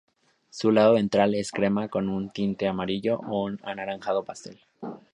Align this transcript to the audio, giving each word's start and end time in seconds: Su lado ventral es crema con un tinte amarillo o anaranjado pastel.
Su 0.49 0.71
lado 0.71 0.95
ventral 0.95 1.35
es 1.35 1.51
crema 1.51 1.87
con 1.87 2.09
un 2.09 2.31
tinte 2.31 2.67
amarillo 2.67 3.19
o 3.29 3.51
anaranjado 3.61 4.23
pastel. 4.23 4.59